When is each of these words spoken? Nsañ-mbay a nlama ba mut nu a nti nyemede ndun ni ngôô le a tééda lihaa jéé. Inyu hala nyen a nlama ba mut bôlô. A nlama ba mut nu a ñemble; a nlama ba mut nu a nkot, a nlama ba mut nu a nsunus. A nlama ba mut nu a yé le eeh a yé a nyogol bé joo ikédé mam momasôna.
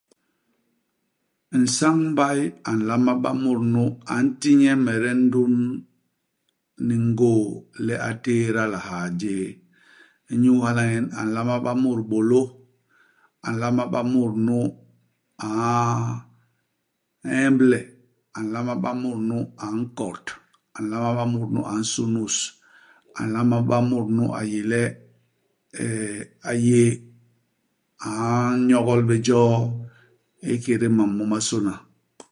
Nsañ-mbay 1.61 2.39
a 2.69 2.71
nlama 2.77 3.13
ba 3.23 3.31
mut 3.43 3.59
nu 3.73 3.83
a 4.13 4.15
nti 4.25 4.49
nyemede 4.61 5.11
ndun 5.23 5.53
ni 6.87 6.95
ngôô 7.09 7.43
le 7.85 7.93
a 8.09 8.11
tééda 8.23 8.63
lihaa 8.73 9.07
jéé. 9.19 9.47
Inyu 10.31 10.53
hala 10.65 10.83
nyen 10.91 11.07
a 11.19 11.21
nlama 11.27 11.55
ba 11.65 11.71
mut 11.83 11.99
bôlô. 12.09 12.41
A 13.47 13.47
nlama 13.53 13.83
ba 13.93 14.01
mut 14.13 14.33
nu 14.47 14.57
a 15.47 15.49
ñemble; 17.29 17.79
a 18.37 18.39
nlama 18.45 18.73
ba 18.83 18.91
mut 19.01 19.19
nu 19.29 19.37
a 19.63 19.65
nkot, 19.79 20.23
a 20.77 20.77
nlama 20.83 21.09
ba 21.17 21.25
mut 21.33 21.49
nu 21.53 21.61
a 21.71 21.73
nsunus. 21.81 22.35
A 23.19 23.21
nlama 23.27 23.57
ba 23.69 23.77
mut 23.89 24.07
nu 24.15 24.23
a 24.39 24.41
yé 24.51 24.59
le 24.71 24.81
eeh 25.83 26.19
a 26.49 26.51
yé 26.67 26.83
a 28.07 28.09
nyogol 28.67 29.01
bé 29.09 29.15
joo 29.27 29.55
ikédé 30.51 30.87
mam 30.97 31.11
momasôna. 31.17 31.73